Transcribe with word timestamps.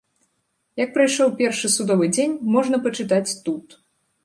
Як 0.83 0.89
прайшоў 0.95 1.33
першы 1.41 1.67
судовы 1.75 2.05
дзень 2.15 2.33
можна 2.57 2.83
пачытаць 2.89 3.37
тут! 3.47 3.79